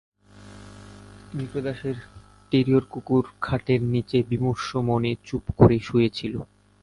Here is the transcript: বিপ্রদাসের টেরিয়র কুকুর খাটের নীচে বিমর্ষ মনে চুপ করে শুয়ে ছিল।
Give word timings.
বিপ্রদাসের 1.33 1.97
টেরিয়র 2.51 2.83
কুকুর 2.91 3.25
খাটের 3.41 3.81
নীচে 3.93 4.17
বিমর্ষ 4.29 4.67
মনে 4.89 5.11
চুপ 5.27 5.43
করে 5.57 5.77
শুয়ে 5.79 6.09
ছিল। 6.17 6.33